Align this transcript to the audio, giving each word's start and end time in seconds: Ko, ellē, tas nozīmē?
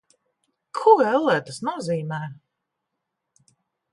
Ko, 0.79 0.93
ellē, 1.09 1.35
tas 1.49 1.59
nozīmē? 1.69 2.21